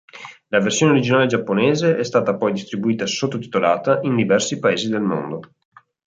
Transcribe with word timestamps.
La 0.47 0.59
versione 0.59 0.93
originale 0.93 1.27
giapponese 1.27 1.95
è 1.95 2.03
stata 2.03 2.35
poi 2.35 2.53
distribuita 2.53 3.05
sottotitolata 3.05 3.99
in 4.01 4.15
diversi 4.15 4.57
paesi 4.57 4.89
del 4.89 5.01
mondo. 5.01 5.53